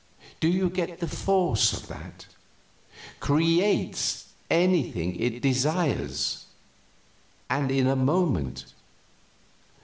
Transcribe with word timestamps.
Do 0.39 0.47
you 0.47 0.71
get 0.71 0.99
the 0.99 1.07
force 1.07 1.73
of 1.73 1.87
that? 1.87 2.25
Creates 3.19 4.29
anything 4.49 5.15
it 5.15 5.43
desires 5.43 6.45
and 7.51 7.69
in 7.69 7.85
a 7.85 7.95
moment. 7.95 8.65